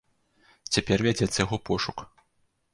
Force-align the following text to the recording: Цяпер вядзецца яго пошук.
Цяпер 0.77 0.97
вядзецца 1.09 1.43
яго 1.45 1.61
пошук. 1.71 1.97